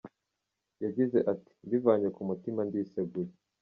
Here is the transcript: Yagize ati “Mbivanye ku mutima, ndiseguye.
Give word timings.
Yagize 0.83 1.17
ati 1.31 1.51
“Mbivanye 1.65 2.07
ku 2.15 2.21
mutima, 2.29 2.59
ndiseguye. 2.67 3.29